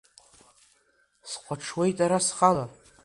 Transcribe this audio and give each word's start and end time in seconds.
Схәаҽуеит 1.29 1.97
ара 2.05 2.19
схала… 2.27 2.65